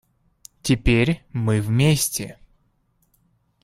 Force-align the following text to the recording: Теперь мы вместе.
Теперь 0.63 1.23
мы 1.31 1.61
вместе. 1.61 2.39